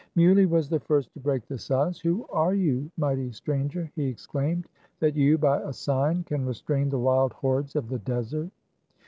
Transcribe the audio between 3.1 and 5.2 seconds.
stranger," he exclaimed, "that